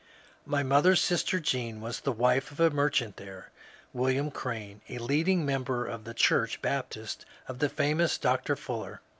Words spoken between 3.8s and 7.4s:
William Crane, a leading member of the church (Baptist)